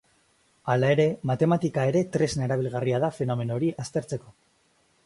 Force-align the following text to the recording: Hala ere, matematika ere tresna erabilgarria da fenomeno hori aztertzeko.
Hala 0.73 0.89
ere, 0.95 1.05
matematika 1.31 1.85
ere 1.91 2.03
tresna 2.17 2.47
erabilgarria 2.49 3.05
da 3.05 3.13
fenomeno 3.21 3.61
hori 3.61 3.71
aztertzeko. 3.87 4.37